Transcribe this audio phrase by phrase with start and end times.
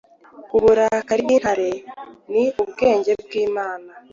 [0.57, 1.69] Uburakari bw'intare
[2.31, 3.89] ni ubwenge bw'Imana.